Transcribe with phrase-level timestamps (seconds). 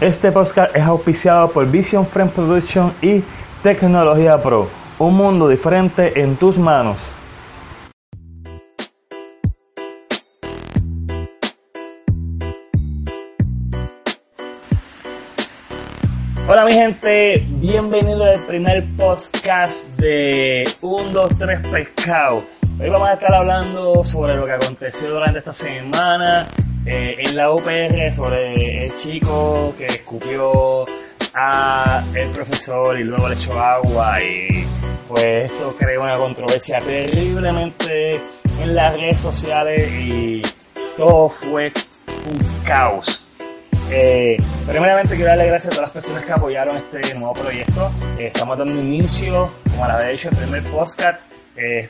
[0.00, 3.22] Este podcast es auspiciado por Vision Frame Production y
[3.62, 4.68] Tecnología Pro.
[4.98, 7.00] Un mundo diferente en tus manos.
[16.46, 22.44] Hola mi gente, bienvenido al primer podcast de 1, 2, 3 Pescado.
[22.78, 26.46] Hoy vamos a estar hablando sobre lo que aconteció durante esta semana
[26.86, 30.84] eh, en la UPR, sobre el chico que escupió
[31.34, 34.64] a el profesor y luego le echó agua y
[35.08, 38.20] pues esto creó una controversia terriblemente
[38.60, 40.42] en las redes sociales y
[40.96, 41.72] todo fue
[42.06, 43.22] un caos.
[43.90, 47.92] Eh, primeramente quiero darle gracias a todas las personas que apoyaron este nuevo proyecto.
[48.18, 51.22] Eh, estamos dando inicio, como la había dicho, el primer podcast.
[51.56, 51.88] Eh,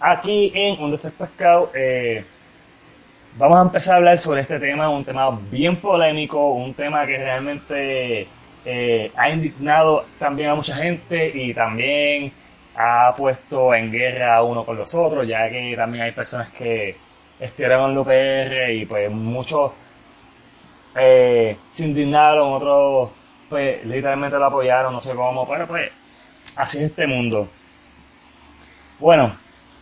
[0.00, 1.70] aquí en Un Pescado.
[1.74, 2.24] Eh,
[3.38, 7.16] vamos a empezar a hablar sobre este tema, un tema bien polémico, un tema que
[7.16, 8.26] realmente
[8.64, 12.32] eh, ha indignado también a mucha gente y también
[12.76, 16.96] ha puesto en guerra uno con los otros, ya que también hay personas que
[17.38, 19.72] estuvieron en el UPR y pues muchos
[20.96, 23.10] eh, se indignaron, otros
[23.48, 25.90] pues literalmente lo apoyaron, no sé cómo, pero pues
[26.56, 27.48] así es este mundo.
[28.98, 29.36] Bueno,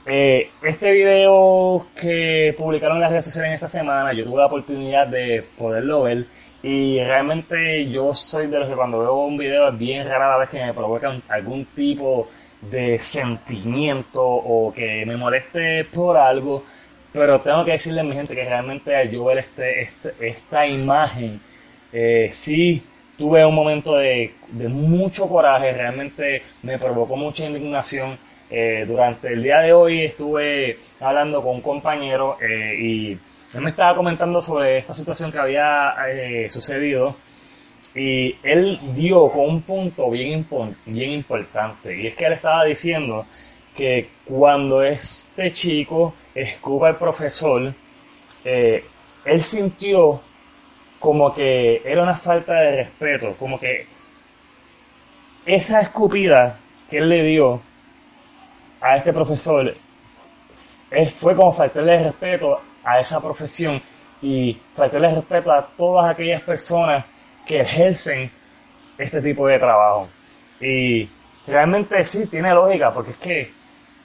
[0.07, 5.07] eh, este video que publicaron en las redes sociales esta semana, yo tuve la oportunidad
[5.09, 6.27] de poderlo ver
[6.63, 10.39] y realmente yo soy de los que cuando veo un video es bien rara la
[10.39, 12.29] vez que me provoca algún tipo
[12.61, 16.65] de sentimiento o que me moleste por algo,
[17.13, 20.67] pero tengo que decirle a mi gente que realmente al yo ver este, este- esta
[20.67, 21.41] imagen,
[21.93, 22.83] eh, sí
[23.17, 24.33] tuve un momento de,
[24.69, 28.19] mucho coraje, realmente me provocó mucha indignación.
[28.49, 33.71] Eh, durante el día de hoy estuve hablando con un compañero eh, y él me
[33.71, 37.17] estaba comentando sobre esta situación que había eh, sucedido
[37.93, 42.65] y él dio con un punto bien, impo- bien importante y es que él estaba
[42.65, 43.27] diciendo
[43.77, 47.75] que cuando este chico escupa al profesor,
[48.45, 50.21] él sintió
[51.07, 53.87] como que era una falta de respeto, como que
[55.47, 56.59] esa escupida
[56.91, 57.63] que él le dio
[58.81, 59.75] a este profesor
[60.91, 63.81] es- fue como faltarle respeto a esa profesión
[64.23, 67.05] y faltarle respeto a todas aquellas personas
[67.47, 68.31] que ejercen
[68.99, 70.09] este tipo de trabajo.
[70.61, 71.09] Y
[71.47, 73.53] realmente sí, tiene lógica, porque es que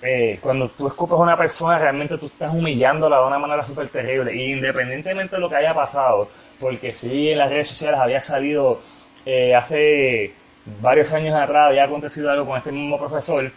[0.02, 3.90] eh, cuando tú escupes a una persona, realmente tú estás humillándola de una manera súper
[3.90, 4.36] terrible.
[4.36, 6.30] Y independientemente de lo que haya pasado,
[6.60, 8.82] porque sí en las redes sociales había salido
[9.26, 10.34] eh, hace
[10.82, 13.52] varios años atrás, había acontecido algo con este mismo profesor,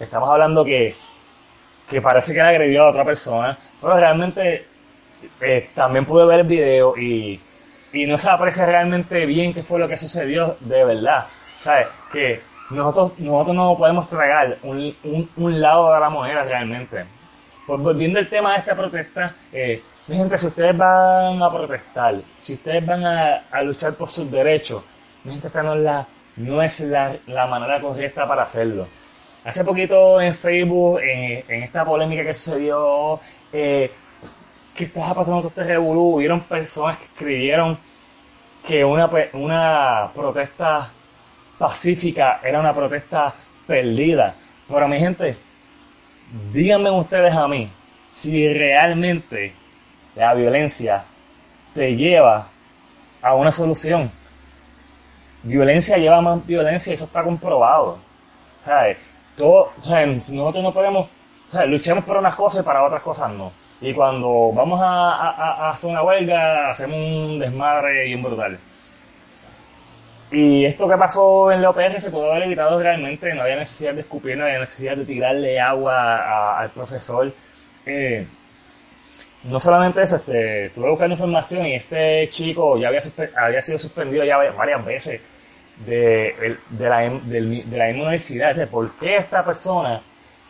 [0.00, 0.94] estamos hablando que,
[1.88, 4.66] que parece que él agredió a otra persona, pero realmente
[5.40, 7.40] eh, también pude ver el video y,
[7.92, 11.26] y no se aprecia realmente bien qué fue lo que sucedió de verdad.
[11.60, 11.88] ¿Sabes?
[12.12, 12.40] Que
[12.70, 17.04] nosotros, nosotros no podemos tragar un, un, un lado de la moneda realmente.
[17.66, 22.16] Pues volviendo al tema de esta protesta, eh, mi gente, si ustedes van a protestar,
[22.38, 24.82] si ustedes van a, a luchar por sus derechos,
[25.24, 26.06] mi gente, esta no es la,
[26.36, 28.86] no es la, la manera correcta para hacerlo.
[29.44, 33.20] Hace poquito en Facebook, en, esta polémica que sucedió,
[33.52, 33.90] eh,
[34.74, 36.16] ¿qué estaba pasando con este revolú?
[36.16, 37.78] Hubieron personas que escribieron
[38.66, 40.90] que una, una protesta
[41.58, 43.34] pacífica era una protesta
[43.66, 44.34] perdida.
[44.68, 45.36] Pero mi gente,
[46.52, 47.70] díganme ustedes a mí
[48.12, 49.52] si realmente
[50.14, 51.04] la violencia
[51.74, 52.48] te lleva
[53.22, 54.10] a una solución.
[55.42, 57.98] Violencia lleva más violencia y eso está comprobado.
[58.64, 58.98] ¿Sabes?
[59.36, 61.08] Todo, sea, nosotros no podemos,
[61.48, 63.52] o sea, luchamos por unas cosas y para otras cosas no.
[63.80, 68.58] Y cuando vamos a, a- hacer una huelga, hacemos un desmadre bien brutal.
[70.30, 73.94] Y esto que pasó en la OPR se pudo haber evitado realmente, no había necesidad
[73.94, 77.32] de escupir, no había necesidad de tirarle agua a- al profesor.
[77.86, 78.26] Eh,
[79.44, 83.00] no solamente eso, este, estuve buscando información y este chico ya había,
[83.36, 85.20] había sido suspendido ya va- varias veces
[85.86, 88.50] de, de, la, del- de la misma universidad.
[88.50, 90.00] Entonces, ¿Por qué esta persona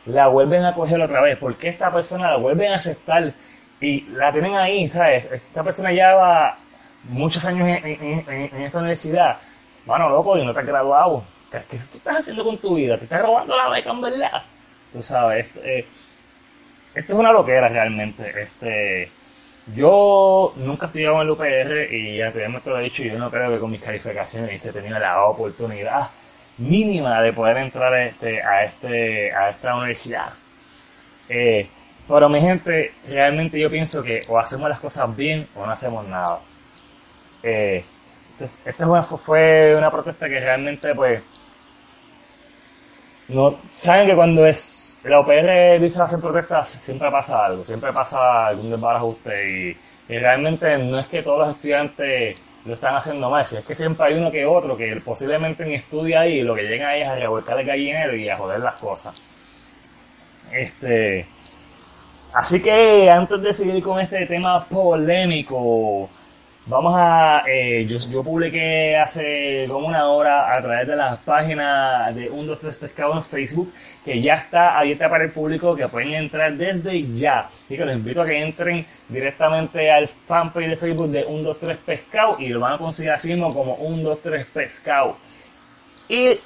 [0.07, 1.37] la vuelven a coger otra vez?
[1.39, 3.33] ¿Por qué esta persona la vuelven a aceptar
[3.81, 4.89] y la tienen ahí?
[4.89, 5.31] ¿sabes?
[5.33, 6.57] Esta persona lleva
[7.05, 9.37] muchos años en, en- en- en esta universidad.
[9.89, 11.25] Mano, loco, y no te has graduado.
[11.51, 12.99] ¿Qué, qué estás haciendo con tu vida?
[12.99, 14.43] ¿Te estás robando la beca en verdad?
[14.93, 15.87] Tú sabes, esto, eh,
[16.95, 18.35] esto es una loquera realmente.
[18.39, 19.11] Este,
[19.75, 23.51] yo nunca he estudiado en el UPR y anteriormente lo he dicho, yo no creo
[23.51, 26.11] que con mis calificaciones hubiese tenido la oportunidad
[26.59, 30.35] mínima de poder entrar a, este, a, este, a esta universidad.
[31.31, 31.67] Eh,
[32.07, 36.07] pero mi gente, realmente yo pienso que o hacemos las cosas bien o no hacemos
[36.07, 36.41] nada.
[37.43, 37.85] Eh,
[38.41, 41.23] esta fue una protesta que realmente, pues,
[43.29, 48.47] no saben que cuando es la OPR dice hacer protestas siempre pasa algo, siempre pasa
[48.47, 49.77] algún desbarajuste y,
[50.09, 54.07] y realmente no es que todos los estudiantes lo están haciendo mal, es que siempre
[54.07, 57.15] hay uno que otro que posiblemente ni estudia ahí lo que llega ahí es a
[57.17, 59.15] revolcar el gallinero y a joder las cosas.
[60.53, 61.27] Este,
[62.33, 66.09] así que antes de seguir con este tema polémico,
[66.69, 72.29] Vamos a, eh, yo, publiqué hace como una hora a través de las páginas de
[72.29, 73.73] 1, 2, 3 Pescado en Facebook,
[74.05, 77.47] que ya está abierta para el público, que pueden entrar desde ya.
[77.47, 81.59] Así que los invito a que entren directamente al fanpage de Facebook de 1, 2,
[81.59, 85.17] 3 Pescado y lo van a conseguir así mismo como 1, 2, 3 Pescado.
[86.07, 86.39] Y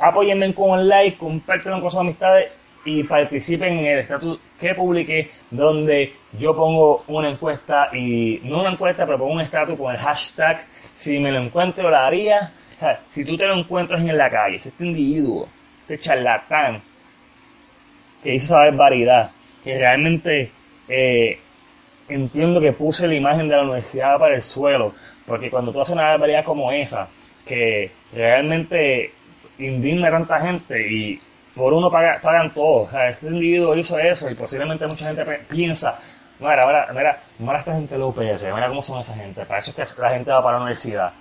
[0.00, 2.50] apóyenme con un like, compártanlo con sus amistades
[2.84, 8.72] y participen en el estatus que publiqué donde yo pongo una encuesta y no una
[8.72, 12.52] encuesta pero pongo un estatus con el hashtag si me lo encuentro la haría.
[13.08, 16.80] Si tú te lo encuentras en la calle este individuo este charlatán
[18.22, 19.30] que hizo esa barbaridad
[19.64, 20.50] que realmente
[20.88, 21.38] eh,
[22.08, 24.94] entiendo que puse la imagen de la universidad para el suelo
[25.26, 27.08] porque cuando tú haces una barbaridad como esa
[27.46, 29.12] que realmente
[29.58, 31.18] indigna a tanta gente y
[31.54, 32.88] por uno pagan todos.
[32.88, 35.98] O sea, este individuo hizo eso y posiblemente mucha gente piensa,
[36.38, 39.44] mira, ahora, mira, mira esta gente de UPS, mira cómo son esa gente.
[39.44, 41.12] Para eso es que la gente va para la universidad.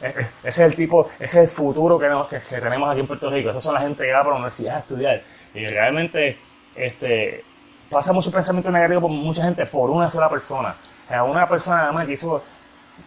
[0.00, 2.08] E, e, ese es el tipo, ese es el futuro que,
[2.40, 3.50] que, tenemos aquí en Puerto Rico.
[3.50, 5.22] Esas son la gente que va para la universidad a estudiar.
[5.54, 6.38] Y realmente,
[6.74, 7.44] este,
[7.90, 10.76] pasa mucho pensamiento negativo por mucha gente por una sola persona.
[11.04, 12.42] O sea, una persona nada más que hizo,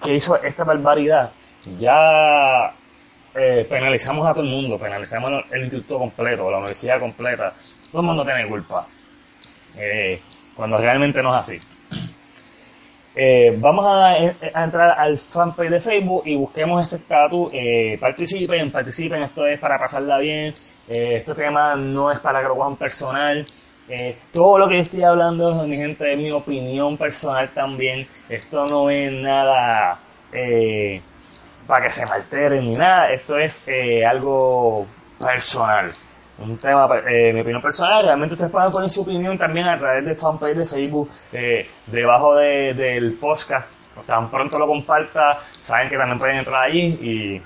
[0.03, 1.31] que hizo esta barbaridad,
[1.79, 2.73] ya
[3.35, 7.53] eh, penalizamos a todo el mundo, penalizamos el instituto completo, la universidad completa,
[7.91, 8.87] todo el mundo tiene culpa,
[9.77, 10.21] eh,
[10.55, 11.59] cuando realmente no es así.
[13.17, 17.51] Eh, vamos a, entrar al fanpage de Facebook y busquemos ese estatus,
[17.99, 20.53] participen, participen, esto es para pasarla bien,
[20.87, 23.45] este tema no es para que lo cojan personal,
[24.33, 28.07] todo lo que estoy hablando, mi gente, es mi opinión personal también.
[28.27, 29.99] Esto no es nada
[30.31, 31.01] eh,
[31.67, 33.11] para que se me alteren ni nada.
[33.11, 34.85] Esto es eh, algo
[35.19, 35.91] personal.
[36.37, 38.03] Un tema, eh, mi opinión personal.
[38.03, 42.35] Realmente ustedes pueden poner su opinión también a través de fanpage de Facebook, eh, debajo
[42.35, 43.69] de, del podcast.
[44.05, 47.41] Tan pronto lo comparta, saben que también pueden entrar allí y,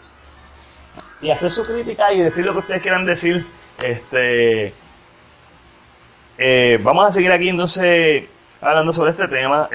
[1.22, 3.46] y hacer su crítica y decir lo que ustedes quieran decir.
[3.84, 4.74] Este,
[6.40, 8.24] eh, vamos a seguir aquí entonces
[8.60, 9.70] hablando sobre este tema.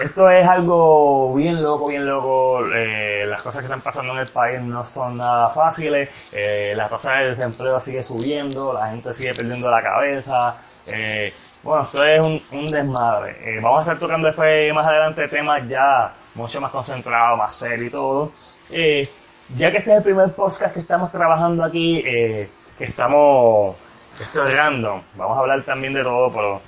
[0.00, 2.66] Esto es algo bien loco, bien loco.
[2.74, 6.08] Eh, las cosas que están pasando en el país no son nada fáciles.
[6.32, 10.56] Eh, la tasa de desempleo sigue subiendo, la gente sigue perdiendo la cabeza.
[10.86, 11.32] Eh,
[11.62, 13.36] bueno, esto es un, desmadre.
[13.40, 17.88] Eh, vamos a estar tocando después, más adelante, temas ya mucho más concentrados, más serios
[17.88, 18.32] y todo.
[18.70, 22.50] ya que este es el primer podcast que estamos trabajando aquí, que
[22.84, 23.76] estamos,
[24.20, 25.02] esto es random.
[25.14, 26.60] Vamos a hablar también de todo, pero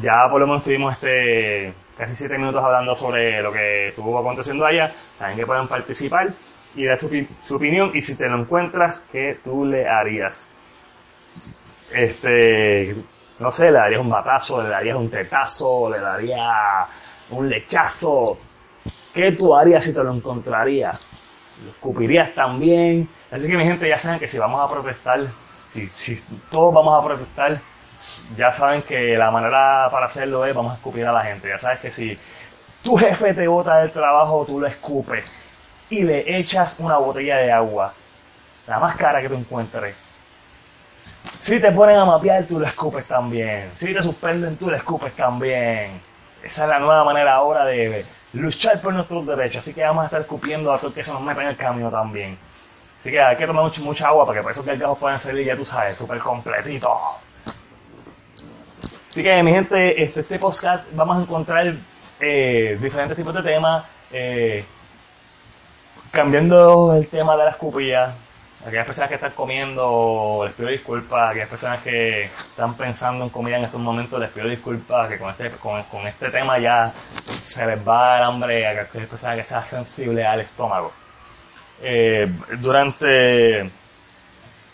[0.00, 4.66] ya por lo menos tuvimos este casi 7 minutos hablando sobre lo que estuvo aconteciendo
[4.66, 4.92] allá.
[5.18, 6.28] Saben que pueden participar
[6.74, 7.92] y dar su, opinión.
[7.94, 10.48] Y si te lo encuentras, ¿qué tú le harías?
[11.92, 12.96] Este,
[13.38, 16.88] no sé, le darías un batazo, le darías un tetazo, le darías
[17.30, 18.38] un lechazo.
[19.12, 21.06] ¿Qué tú harías si te lo encontrarías?
[21.64, 23.08] ¿Lo escupirías también?
[23.30, 25.20] Así que mi gente ya saben que si vamos a protestar,
[25.68, 26.20] si, si
[26.50, 27.60] todos vamos a protestar,
[28.36, 31.48] ya saben que la manera para hacerlo es vamos a escupir a la gente.
[31.48, 32.18] Ya sabes que si
[32.82, 35.30] tu jefe te bota del trabajo, tú lo escupes
[35.90, 37.94] y le echas una botella de agua,
[38.66, 39.94] la más cara que tú encuentres.
[41.38, 43.70] Si te ponen a mapear, tú lo escupes también.
[43.76, 46.00] Si te suspenden, tú lo escupes también.
[46.42, 49.58] Esa es la nueva manera ahora de luchar por nuestros derechos.
[49.58, 51.56] Así que vamos a estar escupiendo a todo el que se nos meta en el
[51.56, 52.38] camino también.
[53.00, 55.56] Así que hay que tomar mucha agua para que por esos gargajos puedan salir, ya
[55.56, 56.88] tú sabes, súper completito.
[59.14, 61.72] Así que, mi gente, este, este podcast vamos a encontrar
[62.18, 64.64] eh, diferentes tipos de temas, eh,
[66.10, 68.12] cambiando el tema de las cupillas.
[68.66, 71.30] Aquellas personas que están comiendo, les pido disculpas.
[71.30, 75.08] Aquellas personas que están pensando en comida en estos momentos, les pido disculpas.
[75.08, 79.36] Que con este, con, este tema ya se les va el hambre a aquellas personas
[79.36, 80.90] que sean sensibles al estómago.
[81.80, 82.26] Eh,
[82.58, 83.70] durante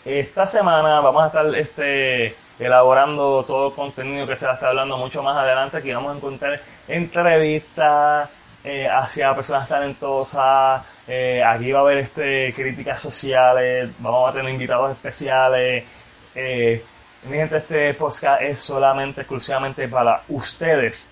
[0.05, 4.69] esta semana vamos a estar este elaborando todo el contenido que se va a estar
[4.69, 5.77] hablando mucho más adelante.
[5.77, 10.83] Aquí vamos a encontrar entrevistas eh, hacia personas talentosas.
[11.07, 13.91] Eh, aquí va a haber este, críticas sociales.
[13.99, 15.83] Vamos a tener invitados especiales.
[16.35, 16.83] Eh,
[17.27, 21.09] gente, este podcast es solamente, exclusivamente para ustedes.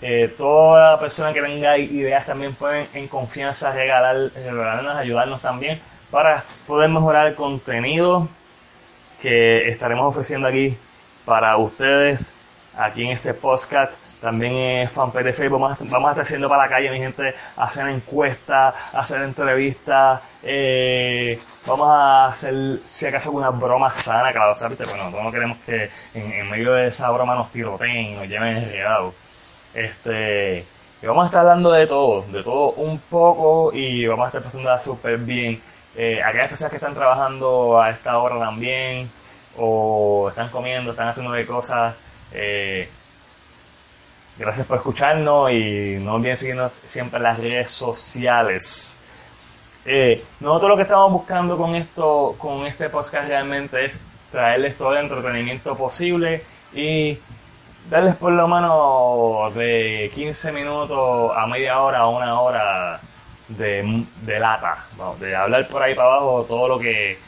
[0.00, 5.80] Eh, toda persona que tenga ideas también pueden en confianza regalar, regalarnos, ayudarnos también
[6.10, 8.28] para poder mejorar el contenido
[9.20, 10.76] que estaremos ofreciendo aquí
[11.24, 12.32] para ustedes
[12.78, 13.92] aquí en este podcast.
[14.20, 15.60] También es fanpage de Facebook.
[15.60, 20.20] Vamos a, estar haciendo para la calle, mi gente, hacer encuestas, hacer entrevistas.
[20.42, 24.78] Eh, vamos a hacer, si acaso, alguna broma sana, claro, ¿sabes?
[24.78, 29.14] Bueno, no queremos que en, medio de esa broma nos tiroteen nos lleven enredados.
[29.74, 30.64] Este,
[31.02, 34.42] y vamos a estar hablando de todo, de todo un poco y vamos a estar
[34.42, 35.60] pasando súper bien.
[35.96, 39.10] Eh, aquellas personas que están trabajando a esta hora también,
[39.56, 41.94] o están comiendo, están haciendo de cosas,
[42.32, 42.88] eh,
[44.38, 48.98] gracias por escucharnos y no olviden seguirnos siempre en las redes sociales.
[49.84, 54.92] Eh, nosotros lo que estamos buscando con esto, con este podcast realmente es traerles todo
[54.92, 57.18] el entretenimiento posible y
[57.88, 63.00] darles por lo menos de 15 minutos a media hora a una hora
[63.48, 64.86] de, de lata,
[65.18, 67.18] de hablar por ahí para abajo todo lo que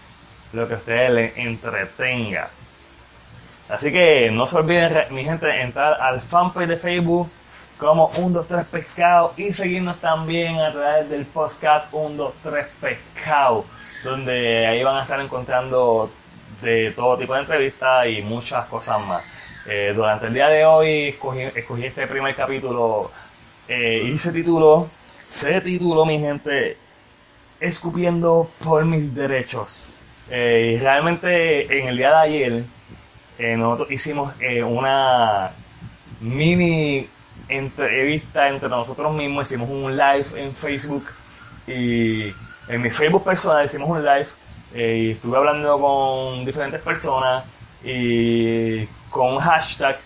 [0.53, 2.50] lo que ustedes les entretenga.
[3.69, 7.31] Así que no se olviden, mi gente, entrar al fanpage de Facebook
[7.79, 13.65] como 123 Pescado y seguirnos también a través del podcast 123 Pescado,
[14.03, 16.11] donde ahí van a estar encontrando
[16.61, 19.25] de todo tipo de entrevistas y muchas cosas más.
[19.67, 23.11] Eh, durante el día de hoy escogí, este primer capítulo
[23.69, 24.89] eh, y se tituló,
[25.31, 26.77] se tituló mi gente,
[27.61, 29.95] Escupiendo por mis derechos.
[30.31, 32.63] Eh, realmente en el día de ayer
[33.39, 35.51] eh, nosotros hicimos eh, una
[36.21, 37.07] mini
[37.49, 41.05] entrevista entre nosotros mismos, hicimos un live en Facebook
[41.67, 42.33] y
[42.69, 44.29] en mi Facebook personal hicimos un live
[44.75, 47.45] y estuve hablando con diferentes personas
[47.85, 49.99] y con un hashtag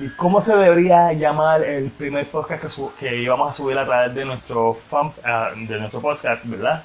[0.00, 4.24] y cómo se debería llamar el primer podcast que, íbamos a subir a través de
[4.24, 6.84] nuestro fan, ah, de nuestro podcast, ¿verdad?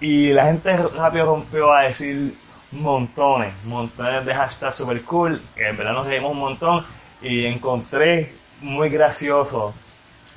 [0.00, 2.34] Y la gente rápido rompió a decir
[2.72, 6.84] montones, montones de hashtags super cool, que en verdad nos reímos un montón.
[7.22, 9.72] Y encontré muy gracioso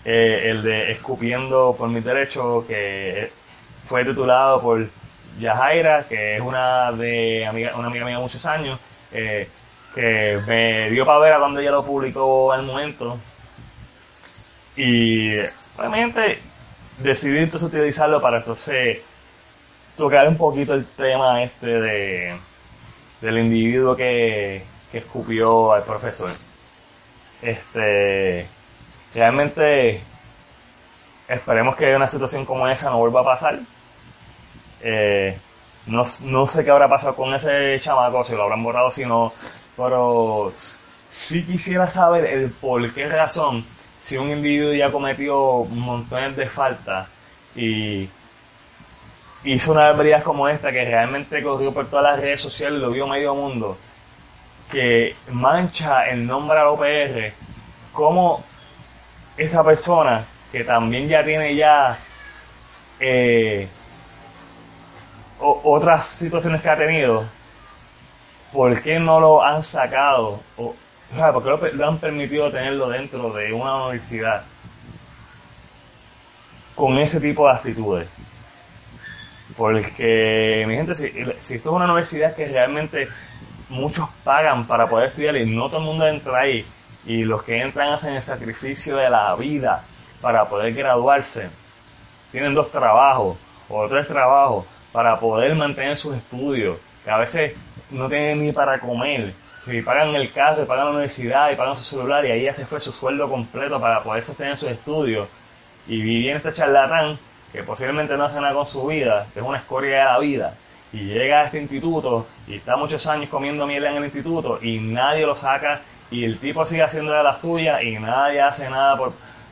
[0.05, 3.31] eh, el de Escupiendo por mis derechos, que
[3.87, 4.87] fue titulado por
[5.39, 8.79] Yajaira, que es una de amiga, una amiga mía de muchos años,
[9.11, 9.49] eh,
[9.93, 13.17] que me dio para ver a dónde ella lo publicó al momento.
[14.75, 15.37] Y
[15.77, 16.39] obviamente
[16.99, 18.99] decidí entonces utilizarlo para entonces
[19.95, 22.37] tocar un poquito el tema este de
[23.21, 26.31] del individuo que, que escupió al profesor.
[27.41, 28.47] Este,
[29.13, 30.01] realmente
[31.27, 33.59] esperemos que una situación como esa no vuelva a pasar.
[34.81, 35.37] Eh,
[35.87, 39.33] no, no, sé qué habrá pasado con ese chamaco, si lo habrán borrado, si no,
[39.75, 40.53] pero
[41.09, 43.63] sí quisiera saber el por qué razón,
[43.99, 47.07] si un individuo ya cometió montones de faltas
[47.55, 48.09] y
[49.43, 53.07] hizo una barbaridad como esta que realmente corrió por todas las redes sociales, lo vio
[53.07, 53.77] medio mundo,
[54.71, 57.33] que mancha el nombre a la OPR,
[57.93, 58.43] como
[59.37, 61.97] esa persona que también ya tiene ya
[62.99, 63.67] eh,
[65.39, 67.25] otras situaciones que ha tenido,
[68.51, 70.39] ¿por qué no lo han sacado?
[70.57, 70.75] O,
[71.15, 74.43] ¿Por qué lo, han permitido tenerlo dentro de una universidad
[76.75, 78.09] con ese tipo de actitudes?
[79.55, 83.07] Porque, mi gente, si esto es una universidad que realmente
[83.69, 86.65] muchos pagan para poder estudiar y no todo el mundo entra ahí,
[87.05, 89.83] y los que entran hacen el sacrificio de la vida
[90.21, 91.49] para poder graduarse,
[92.31, 93.37] tienen dos trabajos
[93.69, 97.53] o tres trabajos para poder mantener sus estudios, que a veces
[97.91, 99.33] no tienen ni para comer,
[99.65, 102.53] y pagan el carro, y pagan la universidad, y pagan su celular, y ahí ya
[102.53, 105.27] se fue su sueldo completo para poder sostener sus estudios,
[105.87, 107.17] y viene este charlatán
[107.51, 110.53] que posiblemente no hace nada con su vida, que es una escoria de la vida,
[110.93, 114.79] y llega a este instituto y está muchos años comiendo miel en el instituto y
[114.79, 118.95] nadie lo saca y el tipo sigue haciendo de la suya y nadie hace nada
[118.97, 119.11] por,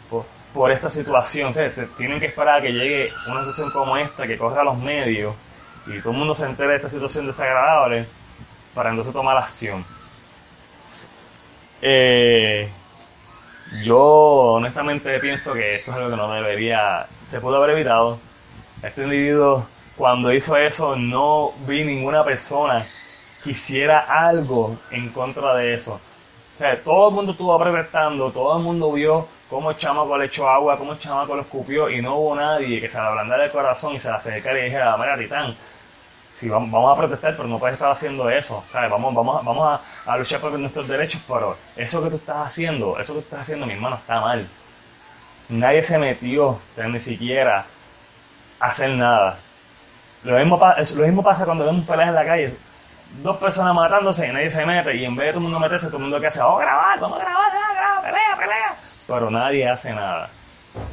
[0.10, 1.54] por, esta situación.
[1.98, 5.36] tienen que esperar a que llegue una situación como esta, que corra a los medios
[5.88, 8.08] y todo el mundo se entere de esta situación desagradable
[8.74, 9.86] para entonces tomar acción.
[11.82, 12.70] Eh,
[13.84, 18.20] yo honestamente pienso que esto es algo que no debería, se pudo haber evitado.
[18.82, 22.86] Este individuo, cuando hizo eso, no vi ninguna persona
[23.44, 26.00] que hiciera algo en contra de eso.
[26.84, 30.78] Todo el mundo estuvo protestando, todo el mundo vio cómo el chamaco le echó agua,
[30.78, 33.94] cómo el chamaco lo escupió y no hubo nadie que se le ablandara el corazón
[33.96, 35.56] y se le acercara y dijera, mira, Titán,
[36.32, 38.64] sí, vamos, vamos a protestar, pero no puedes estar haciendo eso.
[38.74, 43.14] Vamos, vamos, vamos a, luchar por nuestros derechos, pero eso que tú estás haciendo, eso
[43.14, 44.48] que estás haciendo, mi hermano, está mal.
[45.50, 47.66] Nadie se metió, ni siquiera,
[48.60, 49.40] a hacer nada.
[50.24, 52.54] Lo mismo, lo mismo pasa cuando vemos peleas en la calle.
[53.22, 54.96] Dos personas matándose y nadie se mete.
[54.96, 57.00] Y en vez de todo el mundo meterse, todo el mundo que hace, oh, grabar,
[57.00, 58.78] vamos a grabar, grabar, pelea, pelea.
[59.08, 60.30] Pero nadie hace nada.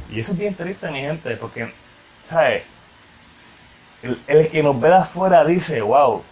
[0.09, 1.73] Y eso es bien triste, mi gente, porque,
[2.23, 2.63] ¿sabes?
[4.01, 6.23] El, que nos ve de afuera dice, wow,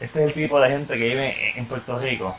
[0.00, 2.34] este es el tipo de gente que vive en Puerto Rico.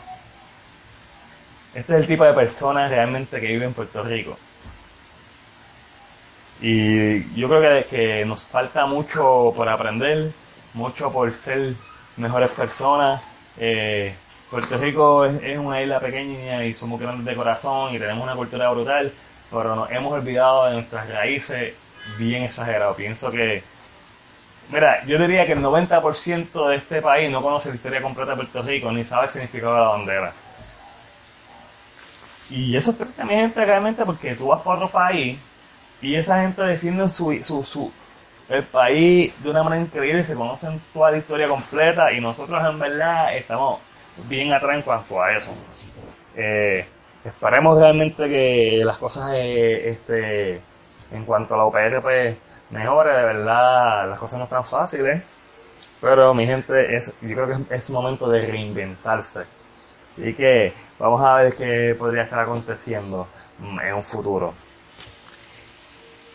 [1.74, 4.38] Este es el tipo de personas realmente que vive en Puerto Rico.
[6.62, 10.32] Y yo creo que nos falta mucho por aprender,
[10.74, 11.76] mucho por ser
[12.18, 13.22] mejores personas.
[13.58, 14.16] Eh,
[14.50, 18.70] Puerto Rico es, una isla pequeña y somos grandes de corazón y tenemos una cultura
[18.70, 19.12] brutal,
[19.50, 21.74] pero nos hemos olvidado de nuestras raíces
[22.18, 22.96] bien exagerado.
[22.96, 23.64] Pienso que,
[24.72, 28.38] mira, yo diría que el 90% de este país no conoce la historia completa de
[28.38, 30.34] Puerto Rico ni sabe el significado de la bandera.
[32.50, 35.40] Y eso mi gente, realmente, porque tú vas por otro país
[36.02, 37.92] y esa gente defiende su, su, su,
[38.50, 42.80] el país de una manera increíble, se conocen toda la historia completa y nosotros en
[42.80, 43.80] verdad estamos
[44.28, 45.52] bien atrás en cuanto a eso.
[46.36, 46.86] Eh,
[47.24, 50.62] esperemos realmente que las cosas eh, este,
[51.12, 52.38] en cuanto a la OPR pues
[52.70, 55.24] mejore, de verdad las cosas no están fáciles,
[56.02, 59.46] pero mi gente, es, yo creo que es, momento de reinventarse.
[60.18, 63.28] Y que vamos a ver qué podría estar aconteciendo
[63.60, 64.54] en un futuro.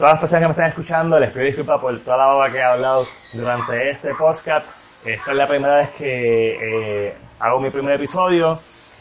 [0.00, 2.56] Todas las personas que me están escuchando, les pido disculpas por toda la baba que
[2.56, 3.04] he hablado
[3.34, 4.66] durante este podcast.
[5.04, 8.60] Esta es la primera vez que eh, hago mi primer episodio.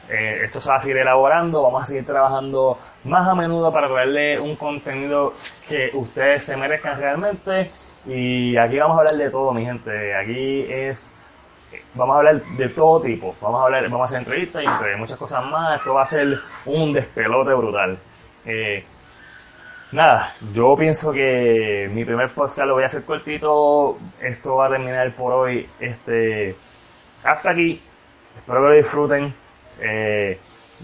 [0.10, 3.88] Eh, esto se va a seguir elaborando, vamos a seguir trabajando más a menudo para
[3.88, 5.36] traerle un contenido
[5.70, 7.72] que ustedes se merezcan realmente.
[8.06, 10.13] Y aquí vamos a hablar de todo, mi gente.
[10.13, 11.15] Aquí es
[11.94, 13.34] vamos a hablar de todo tipo.
[13.39, 15.79] Vamos a hablar, vamos a hacer entrevistas y entre muchas cosas más.
[15.79, 17.98] Esto va a ser un despelote brutal.
[18.46, 18.84] Eh,
[19.91, 23.97] Nada, yo pienso que mi primer podcast lo voy a hacer cortito.
[24.21, 25.67] Esto va a terminar por hoy.
[25.80, 26.56] Este,
[27.23, 27.82] hasta aquí.
[28.38, 29.34] Espero que lo disfruten.
[29.82, 30.39] Eh,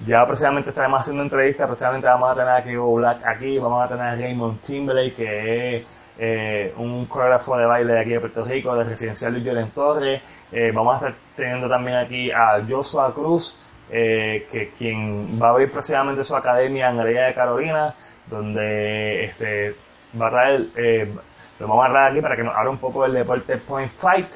[0.07, 1.67] ya precisamente estaremos haciendo entrevistas.
[1.67, 3.59] Precisamente vamos a tener a Kiko Black aquí.
[3.59, 5.87] Vamos a tener a Raymond Timberlake, que es
[6.17, 10.23] eh, un coreógrafo de baile de aquí de Puerto Rico, de Residencial Luis Lloren Torres.
[10.51, 13.55] Eh, vamos a estar teniendo también aquí a Joshua Cruz,
[13.89, 17.93] que quien va a abrir precisamente su academia en la de Carolina
[18.27, 19.75] donde este,
[20.19, 21.13] va a traer, eh,
[21.59, 24.27] lo vamos a traer aquí para que nos hable un poco del deporte Point Fight.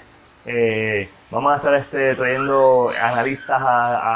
[0.46, 3.62] Eh, vamos a estar este, trayendo analistas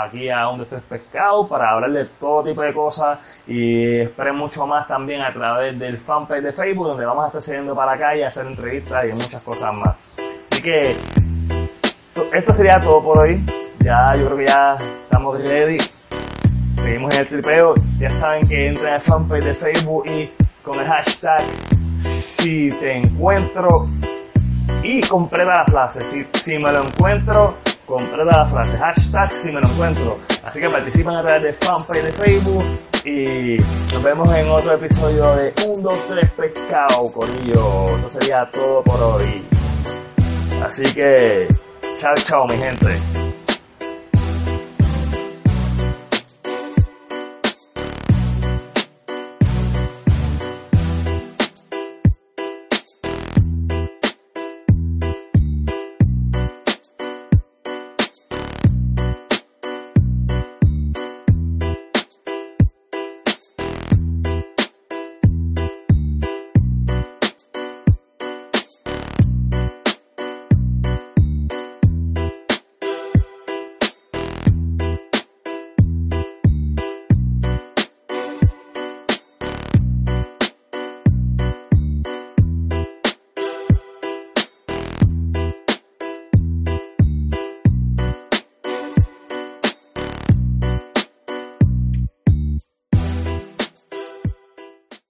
[0.06, 4.36] aquí a un de estos pescados para hablar de todo tipo de cosas y esperen
[4.36, 7.92] mucho más también a través del fanpage de Facebook donde vamos a estar siguiendo para
[7.94, 9.96] acá y hacer entrevistas y muchas cosas más.
[10.50, 10.96] Así que
[12.32, 13.63] esto sería todo por hoy.
[13.84, 15.78] Ya yo creo que ya estamos ready
[16.78, 17.74] Seguimos en el tripeo.
[18.00, 20.32] Ya saben que entren al fanpage de Facebook y
[20.64, 21.44] con el hashtag
[22.00, 23.88] si te encuentro
[24.84, 26.02] y completa la frase.
[26.02, 28.78] Si, si me lo encuentro, completa la frase.
[28.78, 30.18] Hashtag si me lo encuentro.
[30.44, 32.66] Así que participen a través de fanpage de Facebook
[33.06, 33.58] y
[33.94, 37.96] nos vemos en otro episodio de 1, 2, 3 Pescado, Corillo.
[37.98, 39.44] Esto sería todo por hoy.
[40.66, 41.48] Así que,
[41.98, 43.23] chao, chao, mi gente.